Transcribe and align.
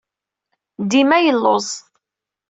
Dima 0.89 1.17
yelluẓ. 1.19 1.67